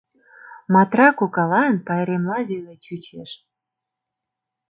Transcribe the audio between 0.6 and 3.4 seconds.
Матра кокалан пайремла веле чучеш.